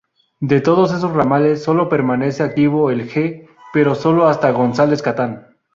[0.39, 5.49] De todos esos ramales, sólo permanece activo el G, pero sólo hasta González Catán.